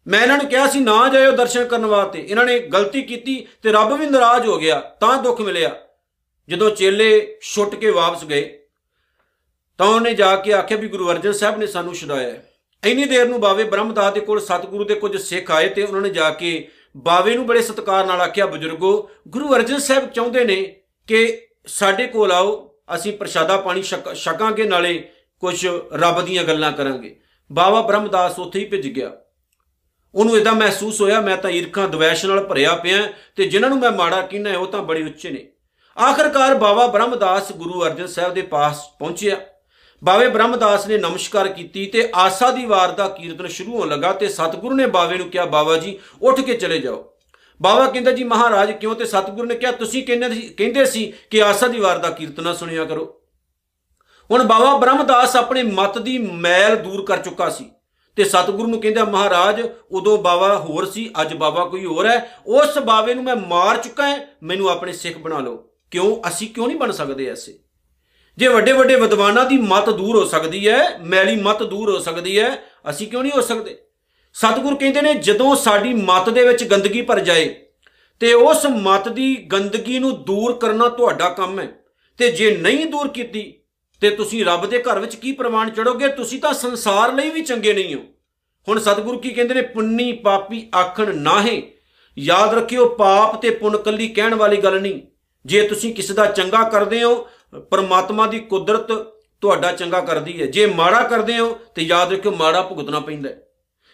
[0.06, 3.72] ਮੈਂ ਇਹਨਾਂ ਨੂੰ ਕਿਹਾ ਸੀ ਨਾ ਜਾਇਓ ਦਰਸ਼ਨ ਕਰਨ ਵਾਸਤੇ। ਇਹਨਾਂ ਨੇ ਗਲਤੀ ਕੀਤੀ ਤੇ
[3.72, 5.76] ਰੱਬ ਵੀ ਨਾਰਾਜ਼ ਹੋ ਗਿਆ, ਤਾਂ ਦੁੱਖ ਮਿਲਿਆ।
[6.52, 8.42] ਜਦੋਂ ਚੇਲੇ ਛੁੱਟ ਕੇ ਵਾਪਸ ਗਏ,
[9.78, 12.34] ਤਾਂ ਉਹਨੇ ਜਾ ਕੇ ਆਖਿਆ ਵੀ ਗੁਰੂ ਅਰਜਨ ਸਾਹਿਬ ਨੇ ਸਾਨੂੰ ਛੁਡਾਇਆ
[12.84, 16.10] ਇੰਨੀ ਦੇਰ ਨੂੰ ਬਾਵੇ ਬ੍ਰਹਮਦਾਸ ਦੇ ਕੋਲ ਸਤਿਗੁਰੂ ਦੇ ਕੁਝ ਸਿੱਖ ਆਏ ਤੇ ਉਹਨਾਂ ਨੇ
[16.10, 16.68] ਜਾ ਕੇ
[16.98, 20.76] ਬਾਵੇ ਨੂੰ ਬੜੇ ਸਤਿਕਾਰ ਨਾਲ ਆਖਿਆ, ਬਜ਼ੁਰਗੋ, ਗੁਰੂ ਅਰਜਨ ਸਾਹਿਬ ਚਾਹੁੰਦੇ ਨੇ
[21.08, 24.94] ਕਿ ਸਾਡੇ ਕੋਲ ਆਓ, ਅਸੀਂ ਪ੍ਰਸ਼ਾਦਾ ਪਾਣੀ ਛਕਾਂਗੇ, ਨਾਲੇ
[25.42, 27.16] ਕੁਝ ਰੱਬ ਦੀਆਂ ਗੱਲਾਂ ਕਰਾਂਗੇ।
[27.52, 29.12] ਬਾਬਾ ਬ੍ਰਹਮਦਾਸ ਉੱਥੇ ਹੀ ਭਿੱਜ ਗਿਆ।
[30.16, 33.92] ਉਹਨੂੰ ਇਦਾਂ ਮਹਿਸੂਸ ਹੋਇਆ, ਮੈਂ ਤਾਂ ਈਰਖਾਂ, ਦਵੈਸ਼ ਨਾਲ ਭਰਿਆ ਪਿਆ ਤੇ ਜਿਨ੍ਹਾਂ ਨੂੰ ਮੈਂ
[33.92, 35.51] ਮਾੜਾ ਕਹਿੰਦਾ ਉਹ ਤਾਂ ਬੜੇ ਉੱਚੇ ਨੇ।
[35.98, 39.38] ਆਖਰਕਾਰ ਬਾਬਾ ਬ੍ਰਹਮਦਾਸ ਗੁਰੂ ਅਰਜਨ ਸਾਹਿਬ ਦੇ ਪਾਸ ਪਹੁੰਚਿਆ।
[40.04, 44.28] ਬਾਵੇ ਬ੍ਰਹਮਦਾਸ ਨੇ ਨਮਸਕਾਰ ਕੀਤੀ ਤੇ ਆਸਾ ਦੀ ਵਾਰ ਦਾ ਕੀਰਤਨ ਸ਼ੁਰੂ ਹੋਣ ਲੱਗਾ ਤੇ
[44.28, 47.14] ਸਤਿਗੁਰੂ ਨੇ ਬਾਵੇ ਨੂੰ ਕਿਹਾ ਬਾਬਾ ਜੀ, ਉੱਠ ਕੇ ਚਲੇ ਜਾਓ।
[47.62, 48.96] ਬਾਬਾ ਕਹਿੰਦਾ, ਜੀ ਮਹਾਰਾਜ, ਕਿਉਂ?
[48.96, 52.54] ਤੇ ਸਤਿਗੁਰੂ ਨੇ ਕਿਹਾ, ਤੁਸੀਂ ਕਹਿੰਦੇ ਸੀ ਕਹਿੰਦੇ ਸੀ ਕਿ ਆਸਾ ਦੀ ਵਾਰ ਦਾ ਕੀਰਤਨਾ
[52.54, 53.22] ਸੁਣਿਆ ਕਰੋ।
[54.32, 57.70] ਹੁਣ ਬਾਬਾ ਬ੍ਰਹਮਦਾਸ ਆਪਣੇ ਮਤ ਦੀ ਮੈਲ ਦੂਰ ਕਰ ਚੁੱਕਾ ਸੀ
[58.16, 62.80] ਤੇ ਸਤਿਗੁਰੂ ਨੂੰ ਕਹਿੰਦਾ, ਮਹਾਰਾਜ, ਉਦੋਂ ਬਾਬਾ ਹੋਰ ਸੀ, ਅੱਜ ਬਾਬਾ ਕੋਈ ਹੋਰ ਹੈ। ਉਸ
[62.80, 66.30] ਬਾਵੇ ਨੂੰ ਮੈਂ ਮਾਰ ਚੁੱਕਾ ਹਾਂ। ਮੈਨੂੰ ਆਪਣੇ ਸਿੱਖ ਬਣਾ ਲਓ। ਕਿਉਂ?
[66.30, 67.60] ਅਸੀਂ ਕਿਉਂ ਨਹੀਂ ਬਣ ਸਕਦੇ ਐਸੇ?
[68.38, 72.40] ਜੇ ਵੱਡੇ ਵੱਡੇ ਵਿਦਵਾਨਾਂ ਦੀ ਮਤ ਦੂਰ ਹੋ ਸਕਦੀ ਹੈ, ਮੈਲੀ ਮਤ ਦੂਰ ਹੋ ਸਕਦੀ
[72.40, 73.78] ਹੈ, ਅਸੀਂ ਕਿਉਂ ਨਹੀਂ ਹੋ ਸਕਦੇ?
[74.34, 77.56] ਸਤਿਗੁਰ ਕਹਿੰਦੇ ਨੇ, ਜਦੋਂ ਸਾਡੀ ਮਤ ਦੇ ਵਿੱਚ ਗੰਦਗੀ ਭਰ ਜਾਏ,
[78.20, 81.68] ਤੇ ਉਸ ਮਤ ਦੀ ਗੰਦਗੀ ਨੂੰ ਦੂਰ ਕਰਨਾ ਤੁਹਾਡਾ ਕੰਮ ਹੈ।
[82.18, 83.54] ਤੇ ਜੇ ਨਹੀਂ ਦੂਰ ਕੀਤੀ,
[84.02, 87.74] ਤੇ ਤੁਸੀਂ ਰੱਬ ਦੇ ਘਰ ਵਿੱਚ ਕੀ ਪ੍ਰਮਾਣ ਚੜੋਗੇ ਤੁਸੀਂ ਤਾਂ ਸੰਸਾਰ ਲਈ ਵੀ ਚੰਗੇ
[87.74, 88.02] ਨਹੀਂ ਹੋ।
[88.68, 89.62] ਹੁਣ ਸਤਿਗੁਰੂ ਕੀ ਕਹਿੰਦੇ ਨੇ?
[89.62, 91.74] ਪੁੰਨੀ ਪਾਪੀ ਆਖਣ ਨਾਹੇ।
[92.18, 95.02] ਯਾਦ ਰੱਖਿਓ, ਪਾਪ ਤੇ ਪੁੰਨ ਕੱਲੀ ਕਹਿਣ ਵਾਲੀ ਗੱਲ ਨਹੀਂ।
[95.46, 97.30] ਜੇ ਤੁਸੀਂ ਕਿਸੇ ਦਾ ਚੰਗਾ ਕਰਦੇ ਹੋ,
[97.72, 98.92] ਪਰਮਾਤਮਾ ਦੀ ਕੁਦਰਤ
[99.42, 103.42] ਤੁਹਾਡਾ ਚੰਗਾ ਕਰਦੀ ਹੈ। ਜੇ ਮਾੜਾ ਕਰਦੇ ਹੋ, ਤੇ ਯਾਦ ਰੱਖਿਓ ਮਾੜਾ ਭੁਗਤਣਾ ਪੈਂਦਾ ਹੈ।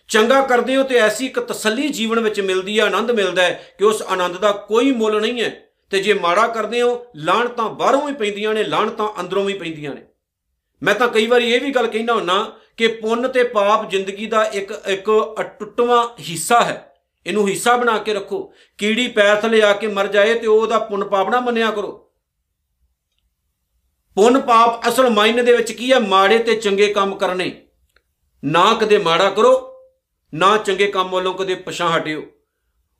[0.07, 3.85] ਚੰਗਾ ਕਰਦੇ ਹੋ ਤੇ ਐਸੀ ਇੱਕ ਤਸੱਲੀ ਜੀਵਨ ਵਿੱਚ ਮਿਲਦੀ ਹੈ, ਆਨੰਦ ਮਿਲਦਾ ਹੈ ਕਿ
[3.85, 8.07] ਉਸ ਆਨੰਦ ਦਾ ਕੋਈ ਮੁੱਲ ਨਹੀਂ ਹੈ। ਤੇ ਜੇ ਮਾੜਾ ਕਰਦੇ ਹੋ ਲਾਣ ਤਾਂ ਬਾਹਰੋਂ
[8.07, 10.01] ਵੀ ਪੈਂਦੀਆਂ ਨੇ ਲਾਣ ਤਾਂ ਅੰਦਰੋਂ ਵੀ ਪੈਂਦੀਆਂ ਨੇ।
[10.83, 14.43] ਮੈਂ ਤਾਂ ਕਈ ਵਾਰੀ ਇਹ ਵੀ ਗੱਲ ਕਹਿਣਾ ਹੁੰਨਾ ਕਿ ਪੁੰਨ ਤੇ ਪਾਪ ਜ਼ਿੰਦਗੀ ਦਾ
[14.43, 16.93] ਇੱਕ ਇੱਕ ਅਟੁੱਟਵਾਂ ਹਿੱਸਾ ਹੈ।
[17.27, 21.03] ਇਹਨੂੰ ਹਿੱਸਾ ਬਣਾ ਕੇ ਰੱਖੋ। ਕੀੜੀ ਪੈਰ ਥਲੇ ਆ ਕੇ ਮਰ ਜਾਏ ਤੇ ਉਹਦਾ ਪੁੰਨ
[21.03, 22.11] ਪਾਪ ਨਾ ਮੰਨਿਆ ਕਰੋ।
[24.17, 27.51] ਪੁੰਨ ਪਾਪ ਅਸਲ ਮਾਇਨੇ ਦੇ ਵਿੱਚ ਕੀ ਹੈ ਮਾੜੇ ਤੇ ਚੰਗੇ ਕੰਮ ਕਰਨੇ।
[28.43, 29.73] ਨਾ ਕਦੇ ਮਾੜਾ ਕਰੋ,
[30.33, 32.23] ਨਾ ਚੰਗੇ ਕੰਮ ਵੱਲੋਂ ਕਦੇ ਪਛਾਹ ਹਟਿਓ।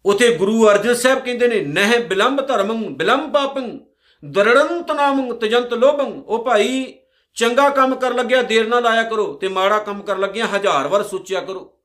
[0.05, 3.79] ਉਥੇ ਗੁਰੂ ਅਰਜਨ ਸਾਹਿਬ ਕਹਿੰਦੇ ਨੇ, ਨਹਿ ਬਿਲੰਬ ਧਰਮੰ, ਬਿਲੰਬ ਪਾਪੰ,
[4.25, 6.93] ਦਰੜੰਤ ਨਾਮੰ, ਤਜੰਤ ਲੋਭੰ। ਉਹ ਭਾਈ,
[7.35, 11.03] ਚੰਗਾ ਕੰਮ ਕਰ ਲੱਗਿਆ, ਦੇਰ ਨਾ ਲਾਇਆ ਕਰੋ ਤੇ ਮਾੜਾ ਕੰਮ ਕਰ ਲੱਗਿਆ ਹਜ਼ਾਰ ਵਾਰ
[11.03, 11.76] ਸੋਚਿਆ ਕਰੋ।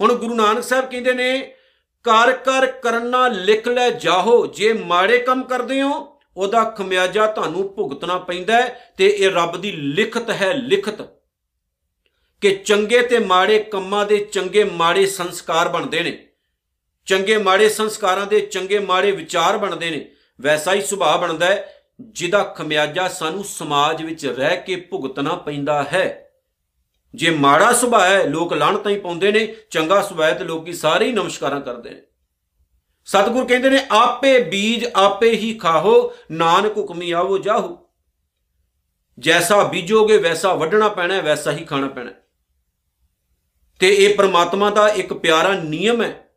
[0.00, 1.54] ਹੁਣ ਗੁਰੂ ਨਾਨਕ ਸਾਹਿਬ ਕਹਿੰਦੇ ਨੇ
[2.02, 8.18] ਕਰ ਕਰ ਕਰਨਾ ਲਿਖ ਲੈ ਜਾਹੋ, ਜੇ ਮਾੜੇ ਕੰਮ ਕਰਦੇ ਹੋ, ਉਹਦਾ ਖਮਿਆਜਾ ਤੁਹਾਨੂੰ ਭੁਗਤਣਾ
[8.18, 8.60] ਪੈਂਦਾ
[8.96, 11.02] ਤੇ ਇਹ ਰੱਬ ਦੀ ਲਿਖਤ ਹੈ ਲਿਖਤ।
[12.40, 16.26] ਕਿ ਚੰਗੇ ਤੇ ਮਾੜੇ ਕੰਮਾਂ ਦੇ ਚੰਗੇ ਮਾੜੇ ਸੰਸਕਾਰ ਬਣਦੇ ਨੇ।
[17.06, 22.42] ਚੰਗੇ ਮਾੜੇ ਸੰਸਕਾਰਾਂ ਦੇ ਚੰਗੇ ਮਾੜੇ ਵਿਚਾਰ ਬਣਦੇ ਨੇ। ਵੈਸਾ ਹੀ ਸੁਭਾਅ ਬਣਦਾ ਹੈ, ਜਿਹਦਾ
[22.42, 26.29] ਖਮਿਆਜਾ ਸਾਨੂੰ ਸਮਾਜ ਵਿੱਚ ਰਹਿ ਕੇ ਭੁਗਤਣਾ ਪੈਂਦਾ ਹੈ।
[27.14, 31.06] ਜੇ ਮਾੜਾ ਸੁਭਾਅ ਹੈ, ਲੋਕ ਲਾਣਤਾਂ ਹੀ ਪਾਉਂਦੇ ਨੇ, ਚੰਗਾ ਸੁਭਾਅ ਹੈ ਤੇ ਲੋਕੀ ਸਾਰੇ
[31.06, 32.02] ਹੀ ਨਮਸਕਾਰਾਂ ਕਰਦੇ ਨੇ।
[33.04, 37.78] ਸਤਿਗੁਰ ਕਹਿੰਦੇ ਨੇ, ਆਪੇ ਬੀਜ ਆਪੇ ਹੀ ਖਾਹੋ, ਨਾਨਕ ਹੁਕਮੀ ਆਵੋ ਜਾਹੋ।
[39.18, 42.10] ਜੈਸਾ ਬੀਜੋਗੇ, ਵੈਸਾ ਵੱਢਣਾ ਪੈਣਾ ਵੈਸਾ ਹੀ ਖਾਣਾ ਪੈਣਾ
[43.80, 46.30] ਤੇ ਇਹ ਪ੍ਰਮਾਤਮਾ ਦਾ ਇੱਕ ਪਿਆਰਾ ਨਿਯਮ ਹੈ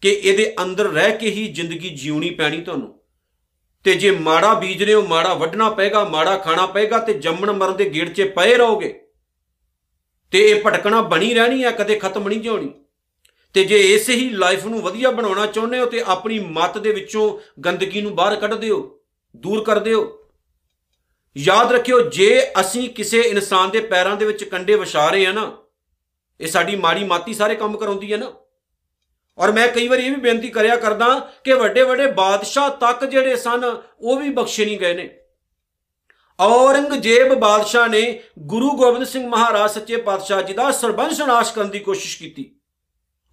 [0.00, 3.00] ਕਿ ਇਹਦੇ ਅੰਦਰ ਰਹਿ ਕੇ ਹੀ ਜ਼ਿੰਦਗੀ ਜਿਉਣੀ ਪੈਣੀ ਤੁਹਾਨੂੰ।
[3.84, 7.76] ਤੇ ਜੇ ਮਾੜਾ ਬੀਜ ਰਹੇ ਹੋ ਮਾੜਾ ਵੱਢਣਾ ਪਏਗਾ, ਮਾੜਾ ਖਾਣਾ ਪਏਗਾ ਤੇ ਜੰਮਣ ਮਰਨ
[7.76, 9.06] ਦੇ ਗੇੜ 'ਚ ਪਏ ਰਹੋਗੇ
[10.32, 12.72] ਤੇ ਇਹ ਭਟਕਣਾ ਬਣੀ ਰਹਿਣੀ ਹੈ ਕਦੇ ਖਤਮ ਨਹੀਂ ਹੋਣੀ
[13.54, 17.38] ਤੇ ਜੇ ਇਸੇ ਹੀ ਲਾਈਫ ਨੂੰ ਵਧੀਆ ਬਣਾਉਣਾ ਚਾਹੁੰਦੇ ਹੋ ਤੇ ਆਪਣੀ ਮਤ ਦੇ ਵਿੱਚੋਂ
[17.60, 19.00] ਗੰਦਗੀ ਨੂੰ ਬਾਹਰ ਕੱਢ ਦਿਓ,
[19.36, 20.18] ਦੂਰ ਕਰ ਦਿਓ।
[21.36, 25.56] ਯਾਦ ਰੱਖਿਓ, ਜੇ ਅਸੀਂ ਕਿਸੇ ਇਨਸਾਨ ਦੇ ਪੈਰਾਂ ਦੇ ਵਿੱਚ ਕੰਡੇ ਵਿਛਾ ਰਹੇ ਆ ਨਾ,
[26.40, 28.32] ਇਹ ਸਾਡੀ ਮਾੜੀ ਮਾਤੀ ਸਾਰੇ ਕੰਮ ਕਰਾਉਂਦੀ ਹੈ ਨਾ।
[29.38, 33.36] ਔਰ ਮੈਂ ਕਈ ਵਾਰ ਇਹ ਵੀ ਬੇਨਤੀ ਕਰਿਆ ਕਰਦਾ ਕਿ ਵੱਡੇ ਵੱਡੇ ਬਾਦਸ਼ਾਹ ਤੱਕ ਜਿਹੜੇ
[33.36, 33.64] ਸਨ,
[34.00, 35.19] ਉਹ ਵੀ ਬਖਸ਼ੇ ਨਹੀਂ ਗਏ ਨੇ।
[36.40, 41.78] ਔਰੰਗਜ਼ੇਬ ਬਾਦਸ਼ਾਹ ਨੇ ਗੁਰੂ ਗੋਬਿੰਦ ਸਿੰਘ ਮਹਾਰਾਜ ਸੱਚੇ ਪਾਤਸ਼ਾਹ ਜੀ ਦਾ ਸਰਬੰਸ ਨਾਸ਼ ਕਰਨ ਦੀ
[41.78, 42.50] ਕੋਸ਼ਿਸ਼ ਕੀਤੀ।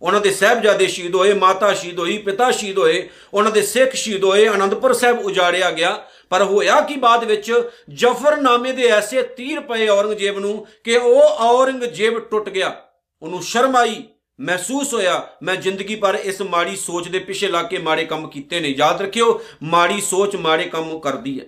[0.01, 4.23] ਉਹਨਾਂ ਦੇ ਸਹਿਬਜ਼ਾਦੇ ਸ਼ਹੀਦ ਹੋਏ, ਮਾਤਾ ਸ਼ਹੀਦ ਹੋਈ, ਪਿਤਾ ਸ਼ਹੀਦ ਹੋਏ, ਉਹਨਾਂ ਦੇ ਸਿੱਖ ਸ਼ਹੀਦ
[4.23, 9.87] ਹੋਏ ਆਨੰਦਪੁਰ ਸਾਹਿਬ ਉਜਾੜਿਆ ਗਿਆ। ਪਰ ਹੋਇਆ ਕੀ ਬਾਅਦ ਵਿੱਚ ਜਫਰਨਾਮੇ ਦੇ ਐਸੇ ਤੀਰ ਪਏ
[9.87, 12.75] ਔਰੰਗਜ਼ੇਬ ਨੂੰ ਕਿ ਉਹ ਔਰੰਗਜ਼ੇਬ ਟੁੱਟ ਗਿਆ।
[13.21, 14.03] ਉਹਨੂੰ ਸ਼ਰਮ ਆਈ,
[14.39, 18.59] ਮਹਿਸੂਸ ਹੋਇਆ, ਮੈਂ ਜ਼ਿੰਦਗੀ ਪਰ ਇਸ ਮਾੜੀ ਸੋਚ ਦੇ ਪਿੱਛੇ ਲੱਗ ਕੇ ਮਾੜੇ ਕੰਮ ਕੀਤੇ
[18.59, 21.45] ਨੇ। ਯਾਦ ਰੱਖਿਓ, ਮਾੜੀ ਸੋਚ ਮਾੜੇ ਕੰਮ ਕਰਦੀ ਹੈ।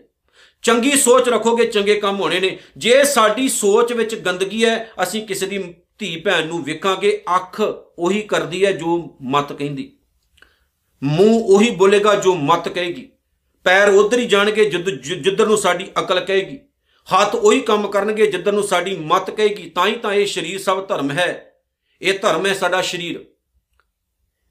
[0.62, 5.46] ਚੰਗੀ ਸੋਚ ਰੱਖੋਗੇ, ਚੰਗੇ ਕੰਮ ਹੋਣੇ ਨੇ। ਜੇ ਸਾਡੀ ਸੋਚ ਵਿੱਚ ਗੰਦਗੀ ਹੈ, ਅਸੀਂ ਕਿਸੇ
[5.46, 7.62] ਦੀ ਧੀ ਭੈਣ ਨੂੰ ਵੇਖਾਂਗੇ, ਅੱਖ
[8.00, 9.98] ਉਹੀ ਕਰਦੀ ਹੈ ਜੋ ਮਤ ਕਹਿੰਦੀ।
[11.04, 13.10] ਮੂੰਹ ਉਹੀ ਬੋਲੇਗਾ ਜੋ ਮਤ ਕਹੇਗੀ।
[13.64, 16.60] ਪੈਰ ਉਧਰ ਹੀ ਜਾਣਗੇ ਜਿੱਧਰ ਨੂੰ ਸਾਡੀ ਅਕਲ ਕਹੇਗੀ।
[17.08, 20.88] ਹੱਥ ਉਹੀ ਕੰਮ ਕਰਨਗੇ, ਜਿੱਧਰ ਨੂੰ ਸਾਡੀ ਮਤ ਕਹੇਗੀ। ਤਾਂ ਹੀ ਤਾਂ ਇਹ ਸਰੀਰ ਸਭ
[20.88, 21.54] ਧਰਮ ਹੈ।
[22.02, 23.26] ਇਹ ਧਰਮ ਹੈ ਸਾਡਾ ਸਰੀਰ।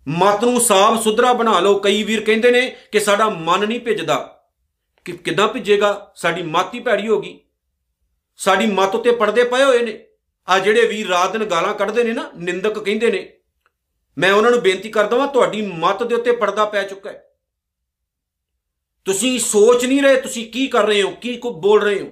[0.09, 4.38] ਮਤ ਨੂੰ ਸਾਫ਼ ਸੁਧਰਾ ਬਣਾ ਲਓ। ਕਈ ਵੀਰ ਕਹਿੰਦੇ ਨੇ ਕਿ ਸਾਡਾ ਮਨ ਨਹੀਂ ਭਿੱਜਦਾ।
[5.13, 6.13] ਕਿ ਕਿਦਾਂ ਭਿੱਜੇਗਾ?
[6.17, 7.41] ਸਾਡੀ ਮਤ ਹੀ ਭੈੜੀ ਹੋ ਗਈ।
[8.37, 10.07] ਸਾਡੀ ਮਤ ਉੱਤੇ ਪਰਦੇ ਪਏ ਹੋਏ ਨੇ।
[10.49, 13.33] ਆ ਜਿਹੜੇ ਵੀਰ ਰਾਤ ਦਿਨ ਗਾਲਾਂ ਕੱਢਦੇ ਨੇ ਨਾ, ਨਿੰਦਕ ਕਹਿੰਦੇ ਨੇ।
[14.19, 17.25] ਮੈਂ ਉਹਨਾਂ ਨੂੰ ਬੇਨਤੀ ਕਰਦਾ ਹਾਂ ਤੁਹਾਡੀ ਮਤ ਦੇ ਉੱਤੇ ਪਰਦਾ ਪੈ ਚੁੱਕਾ ਹੈ।
[19.05, 22.09] ਤੁਸੀਂ ਸੋਚ ਨਹੀਂ ਰਹੇ, ਤੁਸੀਂ ਕੀ ਕਰ ਰਹੇ ਹੋ, ਕੀ ਕੋ ਬੋਲ ਰਹੇ ਹੋ?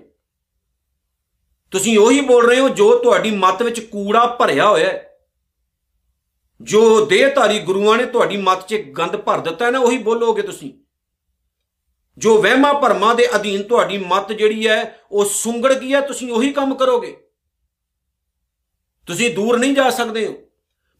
[1.70, 5.18] ਤੁਸੀਂ ਉਹੀ ਬੋਲ ਰਹੇ ਹੋ ਜੋ ਤੁਹਾਡੀ ਮਤ ਵਿੱਚ ਕੂੜਾ ਭਰਿਆ ਹੋਇਆ ਹੈ।
[6.60, 10.85] ਜੋ ਦੇਹਧਾਰੀ ਗੁਰੂਆਂ ਨੇ ਤੁਹਾਡੀ ਮਤ 'ਚ ਗੰਦ ਭਰ ਦਿੱਤਾ ਹੈ ਨਾ, ਉਹੀ ਬੋਲੋਗੇ ਤੁਸੀਂ।
[12.18, 16.52] ਜੋ ਵਹਿਮਾ ਭਰਮਾਂ ਦੇ ਅਧੀਨ ਤੁਹਾਡੀ ਮਤ ਜਿਹੜੀ ਹੈ, ਉਹ ਸੁੰਗੜ ਗਈ ਹੈ, ਤੁਸੀਂ ਉਹੀ
[16.52, 17.16] ਕੰਮ ਕਰੋਗੇ।
[19.06, 20.34] ਤੁਸੀਂ ਦੂਰ ਨਹੀਂ ਜਾ ਸਕਦੇ ਹੋ।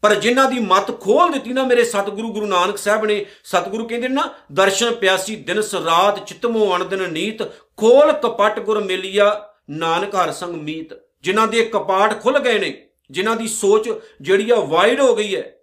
[0.03, 4.09] ਪਰ ਜਿਨ੍ਹਾਂ ਦੀ ਮਤ ਖੋਲ ਦਿੱਤੀ ਨਾ ਮੇਰੇ ਸਤਿਗੁਰੂ ਗੁਰੂ ਨਾਨਕ ਸਾਹਿਬ ਨੇ, ਸਤਿਗੁਰੂ ਕਹਿੰਦੇ
[4.09, 7.43] ਨਾ, ਦਰਸ਼ਨ ਪਿਆਸੀ ਦਿਨ ਰਾਤ ਚਿਤਮੋ ਅਣਦਨ ਨੀਤ,
[7.77, 13.37] ਖੋਲ ਕਪਟ ਗੁਰ ਮਿਲਿਆ, ਨਾਨਕ ਹਰ ਸੰਗ ਮੀਤ। ਜਿਨ੍ਹਾਂ ਦੇ ਕਪਾਟ ਖੁੱਲ ਗਏ ਨੇ, ਜਿਨ੍ਹਾਂ
[13.37, 15.59] ਦੀ ਸੋਚ ਜਿਹੜੀ ਆ ਵਾਈਡ ਹੋ ਗਈ ਹੈ,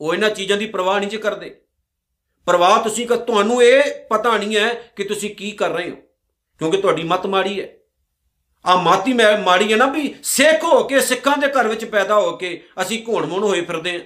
[0.00, 1.60] ਉਹ ਇਹਨਾਂ ਚੀਜ਼ਾਂ ਦੀ ਪਰਵਾਹ ਨਹੀਂ ਕਰਦੇ।
[2.46, 5.96] ਪਰਵਾਹ ਤੁਸੀਂ ਕਰ ਤੁਹਾਨੂੰ ਇਹ ਪਤਾ ਨਹੀਂ ਹੈ ਕਿ ਤੁਸੀਂ ਕੀ ਕਰ ਰਹੇ ਹੋ।
[6.58, 7.68] ਕਿਉਂਕਿ ਤੁਹਾਡੀ ਮਤ ਮਾੜੀ ਹੈ।
[8.66, 12.14] ਆ ਮਾਤੀ ਮੈਂ ਮਾੜੀ ਹੈ ਨਾ ਵੀ ਸਿੱਖ ਹੋ ਕੇ, ਸਿੱਖਾਂ ਦੇ ਘਰ ਵਿੱਚ ਪੈਦਾ
[12.14, 14.00] ਹੋ ਕੇ ਅਸੀਂ ਘੋਣ-ਮੋਣ ਹੋਏ ਫਿਰਦੇ ਹਾਂ।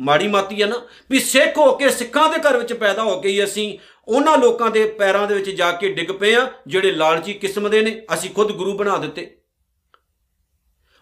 [0.00, 3.28] ਮਾੜੀ ਮਾਤੀ ਹੈ ਨਾ ਵੀ ਸਿੱਖ ਹੋ ਕੇ, ਸਿੱਖਾਂ ਦੇ ਘਰ ਵਿੱਚ ਪੈਦਾ ਹੋ ਕੇ
[3.28, 3.78] ਹੀ ਅਸੀਂ
[4.08, 7.82] ਉਹਨਾਂ ਲੋਕਾਂ ਦੇ ਪੈਰਾਂ ਦੇ ਵਿੱਚ ਜਾ ਕੇ ਡਿੱਗ ਪਏ ਆ ਜਿਹੜੇ ਲਾਲਚੀ ਕਿਸਮ ਦੇ
[7.82, 9.36] ਨੇ। ਅਸੀਂ ਖੁਦ ਗੁਰੂ ਬਣਾ ਦਿੱਤੇ।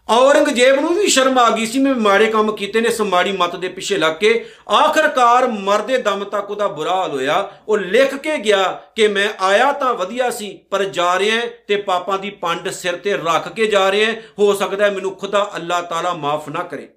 [0.07, 3.55] ਔਰੰਗਜ਼ੇਬ ਨੂੰ ਵੀ ਸ਼ਰਮ ਆ ਗਈ ਸੀ ਮੈਂ ਮਾੜੇ ਕੰਮ ਕੀਤੇ ਨੇ, ਇਸ ਮਾੜੀ ਮਤ
[3.55, 4.33] ਦੇ ਪਿੱਛੇ ਲੱਗ ਕੇ।
[4.71, 8.63] ਆਖਰਕਾਰ ਮਰਦੇ ਦਮ ਤੱਕ ਉਹਦਾ ਬੁਰਾ ਹਾਲ ਹੋਇਆ। ਉਹ ਲਿਖ ਕੇ ਗਿਆ
[8.95, 13.13] ਕਿ ਮੈਂ ਆਇਆ ਤਾਂ ਵਧੀਆ ਸੀ, ਪਰ ਜਾ ਰਿਹਾ ਤੇ ਪਾਪਾਂ ਦੀ ਪੰਡ ਸਿਰ ਤੇ
[13.15, 16.87] ਰੱਖ ਕੇ ਜਾ ਰਿਹਾ ਹੋ। ਸਕਦਾ ਮੈਨੂੰ ਖੁਦਾ ਅੱਲਾਹ ਤਾਲਾ ਮਾਫ ਨਾ ਕਰੇ।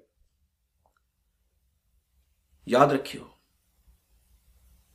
[2.67, 3.27] ਯਾਦ ਰੱਖਿਓ,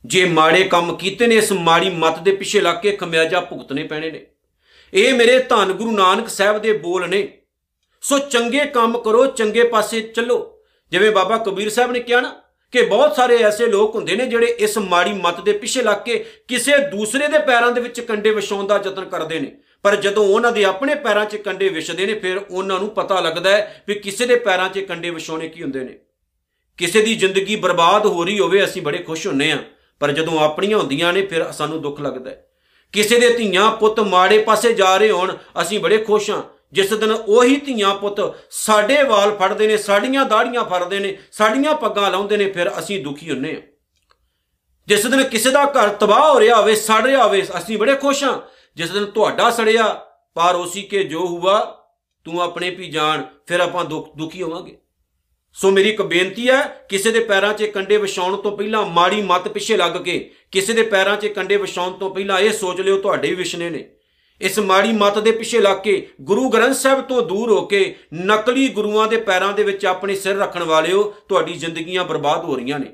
[0.03, 4.11] ਜੇ ਮਾੜੇ ਕੰਮ ਕੀਤੇ ਨੇ, ਇਸ ਮਾੜੀ ਮਤ ਦੇ ਪਿੱਛੇ ਲੱਗ ਕੇ ਖਮਿਆਜਾ ਭੁਗਤਣੇ ਪੈਣੇ
[4.11, 4.25] ਨੇ।
[4.93, 7.27] ਇਹ ਮੇਰੇ ਧੰਨ ਗੁਰੂ ਨਾਨਕ ਸਾਹਿਬ ਦੇ ਬੋਲ ਨੇ।
[8.07, 10.59] ਸੋ ਚੰਗੇ ਕੰਮ ਕਰੋ, ਚੰਗੇ ਪਾਸੇ ਚੱਲੋ।
[10.91, 12.29] ਜਿਵੇਂ ਬਾਬਾ ਕਬੀਰ ਸਾਹਿਬ ਨੇ ਕਿਹਾ ਨਾ
[12.71, 16.17] ਕਿ ਬਹੁਤ ਸਾਰੇ ਐਸੇ ਲੋਕ ਹੁੰਦੇ ਨੇ ਜਿਹੜੇ ਇਸ ਮਾੜੀ ਮਤ ਦੇ ਪਿੱਛੇ ਲੱਗ ਕੇ
[16.47, 19.51] ਕਿਸੇ ਦੂਸਰੇ ਦੇ ਪੈਰਾਂ ਦੇ ਵਿੱਚ ਕੰਡੇ ਵਿਛਾਉਣ ਦਾ ਯਤਨ ਕਰਦੇ ਨੇ।
[19.83, 23.49] ਪਰ ਜਦੋਂ ਉਹਨਾਂ ਦੇ ਆਪਣੇ ਪੈਰਾਂ 'ਚ ਕੰਡੇ ਵਿਛਦੇ ਨੇ, ਫਿਰ ਉਹਨਾਂ ਨੂੰ ਪਤਾ ਲੱਗਦਾ
[23.49, 25.97] ਹੈ ਵੀ ਕਿਸੇ ਦੇ ਪੈਰਾਂ 'ਚ ਕੰਡੇ ਵਿਛਾਉਣੇ ਕੀ ਹੁੰਦੇ ਨੇ।
[26.77, 29.57] ਕਿਸੇ ਦੀ ਜ਼ਿੰਦਗੀ ਬਰਬਾਦ ਹੋ ਰਹੀ ਹੋਵੇ, ਅਸੀਂ ਬੜੇ ਖੁਸ਼ ਹੁੰਨੇ ਆ
[29.99, 32.47] ਪਰ ਜਦੋਂ ਆਪਣੀਆਂ ਹੁੰਦੀਆਂ ਨੇ, ਫਿਰ ਸਾਨੂੰ ਦੁੱਖ ਲੱਗਦਾ ਹੈ।
[32.93, 36.43] ਕਿਸੇ ਦੇ ਧੀਆਂ ਪੁੱਤ ਮਾੜੇ ਪਾਸੇ ਜਾ ਰਹੇ ਹੋਣ, ਅਸੀਂ ਬੜੇ ਖੁਸ਼ ਹਾਂ।
[36.75, 38.19] ਜਿਸ ਦਿਨ ਉਹੀ ਧੀਆਂ ਪੁੱਤ
[38.51, 43.29] ਸਾਡੇ ਵਾਲ ਫੜਦੇ ਨੇ, ਸਾਡੀਆਂ ਦਾੜੀਆਂ ਫੜਦੇ ਨੇ, ਸਾਡੀਆਂ ਪੱਗਾਂ ਲਾਉਂਦੇ ਨੇ, ਫਿਰ ਅਸੀਂ ਦੁਖੀ
[43.29, 43.61] ਹੁੰਨੇ ਆ
[44.87, 48.23] ਜਿਸ ਦਿਨ ਕਿਸੇ ਦਾ ਘਰ ਤਬਾਹ ਹੋ ਰਿਹਾ ਹੋਵੇ, ਸੜ ਰਿਹਾ ਹੋਵੇ, ਅਸੀਂ ਬੜੇ ਖੁਸ਼
[48.23, 48.39] ਹਾਂ।
[48.77, 49.87] ਜਿਸ ਦਿਨ ਤੁਹਾਡਾ ਸੜਿਆ,
[50.35, 51.59] ਪਰ ਉਸੀ ਕੇ ਜੋ ਹੁਆ,
[52.25, 54.77] ਤੂੰ ਆਪਣੇ ਵੀ ਜਾਣ, ਫਿਰ ਆਪਾਂ ਦੁਖੀ ਹੋਵਾਂਗੇ।
[55.53, 59.47] ਸੋ ਮੇਰੀ ਇੱਕ ਬੇਨਤੀ ਹੈ, ਕਿਸੇ ਦੇ ਪੈਰਾਂ 'ਚ ਕੰਡੇ ਵਿਛਾਉਣ ਤੋਂ ਪਹਿਲਾਂ ਮਾੜੀ ਮਤ
[59.47, 60.19] ਪਿੱਛੇ ਲੱਗ ਕੇ,
[60.51, 63.89] ਕਿਸੇ ਦੇ ਪੈਰਾਂ 'ਚ ਕੰਡੇ ਵਿਛਾਉਣ ਤੋਂ ਪਹਿਲਾਂ ਇਹ ਸੋਚ ਲਿਓ, ਤੁਹਾਡੇ ਵੀ ਵਿਸ਼ਨੇ ਨੇ।
[64.41, 68.67] ਇਸ ਮਾੜੀ ਮਤ ਦੇ ਪਿੱਛੇ ਲੱਗ ਕੇ ਗੁਰੂ ਗ੍ਰੰਥ ਸਾਹਿਬ ਤੋਂ ਦੂਰ ਹੋ ਕੇ ਨਕਲੀ
[68.67, 72.91] ਗੁਰੂਆਂ ਦੇ ਪੈਰਾਂ ਦੇ ਵਿੱਚ ਆਪਣੇ ਸਿਰ ਰੱਖਣ ਵਾਲਿਓ ਤੁਹਾਡੀ ਜ਼ਿੰਦਗੀਆਂ ਬਰਬਾਦ ਹੋ ਰਹੀਆਂ ਨੇ।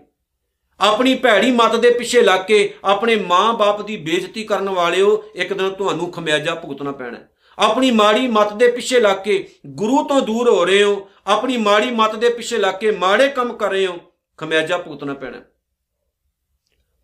[0.79, 5.69] ਆਪਣੀ ਭੈੜੀ ਮਤ ਦੇ ਪਿੱਛੇ ਲੱਗ ਕੇ ਆਪਣੇ ਮਾਂ-ਬਾਪ ਦੀ ਬੇਇੱਜ਼ਤੀ ਕਰਨ ਵਾਲਿਓ ਇੱਕ ਦਿਨ
[5.69, 7.18] ਤੁਹਾਨੂੰ ਖਮਿਆਜਾ ਭੁਗਤਣਾ ਪੈਣਾ
[7.57, 11.92] ਆਪਣੀ ਮਾੜੀ ਮਤ ਦੇ ਪਿੱਛੇ ਲੱਗ ਕੇ ਗੁਰੂ ਤੋਂ ਦੂਰ ਹੋ ਰਹੇ ਹੋ, ਆਪਣੀ ਮਾੜੀ
[11.92, 13.98] ਮਤ ਦੇ ਪਿੱਛੇ ਲੱਗ ਕੇ ਮਾੜੇ ਕੰਮ ਕਰ ਰਹੇ ਹੋ,
[14.39, 15.42] ਖਮਿਆਜਾ ਭੁਗਤਣਾ ਪੈਣਾ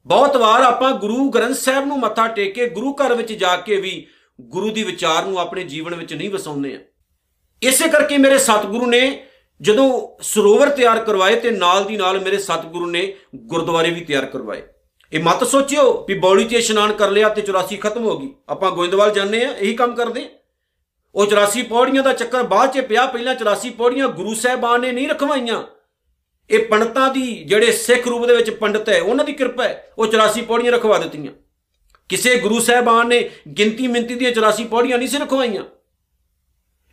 [0.06, 3.76] ਬਹੁਤ ਵਾਰ ਆਪਾਂ ਗੁਰੂ ਗ੍ਰੰਥ ਸਾਹਿਬ ਨੂੰ ਮੱਥਾ ਟੇਕ ਕੇ ਗੁਰੂ ਘਰ ਵਿੱਚ ਜਾ ਕੇ
[3.76, 4.08] ਵੀ
[4.42, 6.80] ਗੁਰੂ ਦੀ ਵਿਚਾਰ ਨੂੰ ਆਪਣੇ ਜੀਵਨ ਵਿੱਚ ਨਹੀਂ ਵਸਾਉਂਦੇ ਆ।
[7.64, 9.26] ਇਸੇ ਕਰਕੇ ਮੇਰੇ ਸਤਿਗੁਰੂ ਨੇ
[9.62, 14.64] ਜਦੋਂ ਸਰੋਵਰ ਤਿਆਰ ਕਰਵਾਏ ਤੇ ਨਾਲ ਦੀ ਨਾਲ ਮੇਰੇ ਸਤਿਗੁਰੂ ਨੇ ਗੁਰਦੁਆਰੇ ਵੀ ਤਿਆਰ ਕਰਵਾਏ।
[15.14, 18.72] ਇਹ ਮਤ ਸੋਚਿਓ ਵੀ ਬੌਲੀ 'ਚ ਇਸ਼ਨਾਨ ਕਰ ਲਿਆ ਤੇ 84 ਖਤਮ ਹੋ ਗਈ। ਆਪਾਂ
[18.72, 20.30] ਗੋਇੰਦਵਾਲ ਜਾਂਦੇ ਆ, ਇਹੀ ਕੰਮ ਕਰਦੇ
[21.16, 25.08] ਉਹ 84 ਪੌੜੀਆਂ ਦਾ ਚੱਕਰ ਬਾਅਦ 'ਚ ਪਿਆ, ਪਹਿਲਾਂ 84 ਪੌੜੀਆਂ ਗੁਰੂ ਸਾਹਿਬਾਨ ਨੇ ਨਹੀਂ
[25.08, 25.64] ਰਖਵਾਈਆਂ।
[26.50, 30.08] ਇਹ ਪੰਡਤਾਂ ਦੀ ਜਿਹੜੇ ਸਿੱਖ ਰੂਪ ਦੇ ਵਿੱਚ ਪੰਡਤ ਹੈ, ਉਹਨਾਂ ਦੀ ਕਿਰਪਾ ਹੈ, ਉਹ
[30.08, 31.32] 84 ਪੌੜੀਆਂ ਰਖਵਾ ਦਿੱਤੀਆਂ।
[32.10, 35.64] ਕਿਸੇ ਗੁਰੂ ਸਾਹਿਬਾਨ ਨੇ ਗਿਣਤੀ ਮਿੰਤੀ ਦੀਆਂ 84 ਪੌੜੀਆਂ ਨਹੀਂ ਸੀ ਰਖਵਾਈਆਂ।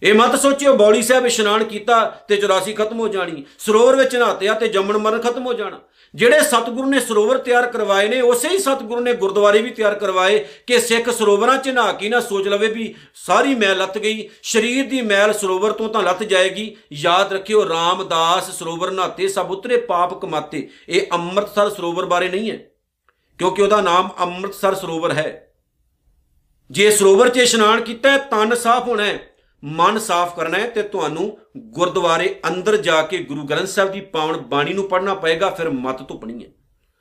[0.02, 4.54] ਇਹ ਮਤ ਸੋਚਿਓ, ਬੌਲੀ ਸਾਹਿਬ ਇਸ਼ਨਾਨ ਕੀਤਾ ਤੇ 84 ਖਤਮ ਹੋ ਜਾਣੀ। ਸਰੋਵਰ ਵਿੱਚ ਨਹਾਤਿਆ
[4.54, 5.80] ਤੇ ਜੰਮਣ ਮਰਨ ਖਤਮ ਹੋ ਜਾਣਾ।
[6.14, 10.46] ਜਿਹੜੇ ਸਤਿਗੁਰੂ ਨੇ ਸਰੋਵਰ ਤਿਆਰ ਕਰਵਾਏ ਨੇ, ਉਸੇ ਹੀ ਸਤਿਗੁਰੂ ਨੇ ਗੁਰਦੁਆਰੇ ਵੀ ਤਿਆਰ ਕਰਵਾਏ
[10.66, 14.86] ਕਿ ਸਿੱਖ ਸਰੋਵਰਾਂ 'ਚ ਨਹਾ ਕੇ ਨਾ ਸੋਚ ਲਵੇ ਵੀ ਸਾਰੀ ਮੈਲ ਲੱਤ ਗਈ, ਸਰੀਰ
[14.86, 20.20] ਦੀ ਮੈਲ ਸਰੋਵਰ ਤੋਂ ਤਾਂ ਲੱਤ ਜਾਏਗੀ। ਯਾਦ ਰੱਖਿਓ, ਰਾਮਦਾਸ ਸਰੋਵਰ ਨਹਾਤੇ, ਸਭ ਉਤਰੇ, ਪਾਪ
[20.20, 22.58] ਕਮਾਤੇ। ਇਹ ਅੰਮ੍ਰਿਤਸਰ ਸਰੋਵਰ ਬਾਰੇ ਨਹੀਂ ਹੈ।
[23.38, 25.40] ਕਿਉਂਕਿ ਉਹਦਾ ਨਾਮ ਅੰਮ੍ਰਿਤਸਰ ਸਰੋਵਰ ਹੈ।
[26.70, 29.18] ਜੇ ਸਰੋਵਰ 'ਚ ਇਸ਼ਨਾਨ ਕੀਤਾ ਤਨ ਸਾਫ਼ ਹੋਣਾ ਹੈ,
[29.64, 34.36] ਮਨ ਸਾਫ਼ ਕਰਨਾ ਹੈ, ਤੇ ਤੁਹਾਨੂੰ ਗੁਰਦੁਆਰੇ ਅੰਦਰ ਜਾ ਕੇ ਗੁਰੂ ਗ੍ਰੰਥ ਸਾਹਿਬ ਦੀ ਪਾਵਨ
[34.36, 36.50] ਬਾਣੀ ਨੂੰ ਪੜ੍ਹਨਾ ਪਏਗਾ, ਫਿਰ ਮਤ ਧੁਪਣੀ ਹੈ।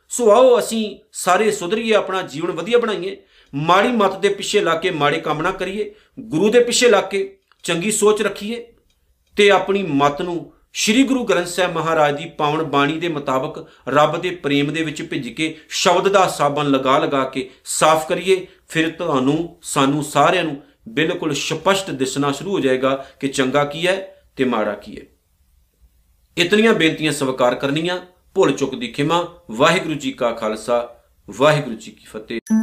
[0.10, 3.18] ਸੋ ਆਓ ਅਸੀਂ ਸਾਰੇ ਸੁਧਰੀਏ, ਆਪਣਾ ਜੀਵਨ ਵਧੀਆ ਬਣਾਈਏ,
[3.56, 7.38] ਮਾੜੀ ਮਤ ਦੇ ਪਿੱਛੇ ਲਾ ਕੇ ਮਾੜੇ ਕੰਮ ਨਾ ਕਰੀਏ, ਗੁਰੂ ਦੇ ਪਿੱਛੇ ਲਾ ਕੇ
[7.64, 8.74] ਚੰਗੀ ਸੋਚ ਰੱਖੀਏ,
[9.38, 14.22] ਤੇ ਆਪਣੀ ਮਤ ਨੂੰ ਸ੍ਰੀ ਗੁਰੂ ਗ੍ਰੰਥ ਸਾਹਿਬ ਮਹਾਰਾਜ ਦੀ ਪਾਵਨ ਬਾਣੀ ਦੇ ਮੁਤਾਬਕ ਰੱਬ
[14.22, 18.90] ਦੇ ਪ੍ਰੇਮ ਦੇ ਵਿੱਚ ਭਿੱਜ ਕੇ ਸ਼ਬਦ ਦਾ ਸਾਬਨ ਲਗਾ ਲਗਾ ਕੇ ਸਾਫ਼ ਕਰੀਏ, ਫਿਰ
[18.90, 24.44] ਤੁਹਾਨੂੰ, ਸਾਨੂੰ ਸਾਰਿਆਂ ਨੂੰ ਬਿਲਕੁਲ ਸਪਸ਼ਟ ਦਿਸਣਾ ਸ਼ੁਰੂ ਹੋ ਜਾਏਗਾ ਕਿ ਚੰਗਾ ਕੀ ਹੈ ਤੇ
[24.44, 25.06] ਮਾੜਾ ਕੀ ਹੈ।
[26.38, 28.00] ਇਤਨੀਆਂ ਬੇਨਤੀਆਂ ਸਵਾਰ ਕਰਨੀਆਂ,
[28.36, 30.96] ਭੁੱਲ ਚੁੱਕ ਦੀ ਖਿਮਾ, ਵਾਹਿਗੁਰੂ ਜੀ ਕਾ ਖਾਲਸਾ,
[31.30, 32.62] ਵਾਹਿਗੁਰੂ ਜੀ ਕੀ ਫਤਿਹ।